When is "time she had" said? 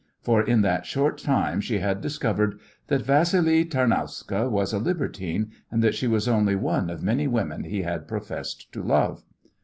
1.19-2.01